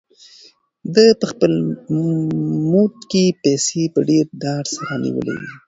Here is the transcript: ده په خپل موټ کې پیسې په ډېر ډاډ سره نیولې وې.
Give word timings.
ده 0.93 1.05
په 1.19 1.25
خپل 1.31 1.51
موټ 2.71 2.93
کې 3.11 3.23
پیسې 3.43 3.83
په 3.93 3.99
ډېر 4.09 4.25
ډاډ 4.41 4.65
سره 4.75 4.93
نیولې 5.03 5.35
وې. 5.39 5.49